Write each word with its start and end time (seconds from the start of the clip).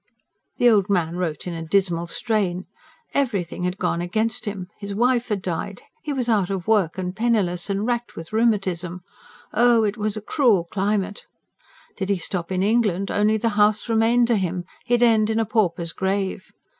The 0.57 0.67
old 0.67 0.89
man 0.89 1.17
wrote 1.17 1.45
in 1.45 1.53
a 1.53 1.61
dismal 1.61 2.07
strain. 2.07 2.65
Everything 3.13 3.61
had 3.65 3.77
gone 3.77 4.01
against 4.01 4.45
him. 4.45 4.67
His 4.79 4.95
wife 4.95 5.27
had 5.27 5.43
died, 5.43 5.83
he 6.01 6.11
was 6.11 6.27
out 6.27 6.49
of 6.49 6.67
work 6.67 6.97
and 6.97 7.15
penniless, 7.15 7.69
and 7.69 7.85
racked 7.85 8.15
with 8.15 8.33
rheumatism 8.33 9.01
oh, 9.53 9.83
it 9.83 9.97
was 9.97 10.17
"a 10.17 10.21
crewl 10.21 10.63
climat"! 10.63 11.27
Did 11.97 12.09
he 12.09 12.17
stop 12.17 12.51
in 12.51 12.63
England, 12.63 13.11
only 13.11 13.37
"the 13.37 13.49
house" 13.49 13.87
remained 13.87 14.25
to 14.29 14.37
him; 14.37 14.63
he'd 14.85 15.03
end 15.03 15.29
in 15.29 15.37
a 15.39 15.45
pauper's 15.45 15.93
grave. 15.93 16.51